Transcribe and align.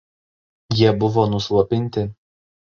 Jie 0.79 0.95
buvo 1.03 1.27
nuslopinti. 1.35 2.09